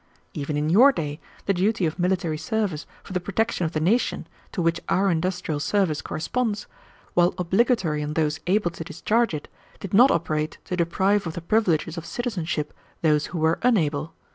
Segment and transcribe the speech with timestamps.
[0.33, 4.25] Even in your day, the duty of military service for the protection of the nation,
[4.51, 6.65] to which our industrial service corresponds,
[7.13, 9.47] while obligatory on those able to discharge it,
[9.79, 14.15] did not operate to deprive of the privileges of citizenship those who were unable.